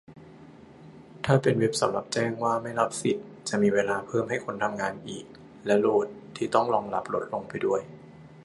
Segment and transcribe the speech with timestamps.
[1.25, 5.25] ถ้าเป็นเว็บสำหรับแจ้งว่าไม่รับสิทธิ์ จะมีเวลาเพิ่มให้คนทำงานอีก
[5.65, 7.81] และโหลดที่ต้องรองรับลดลงไปด้วย